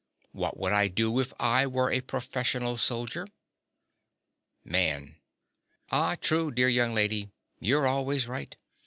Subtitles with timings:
[0.31, 3.27] What would I do if I were a professional soldier?
[4.63, 5.17] MAN.
[5.91, 8.57] Ah, true, dear young lady: you're always right.